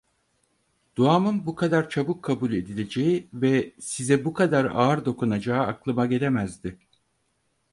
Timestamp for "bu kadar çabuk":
1.45-2.23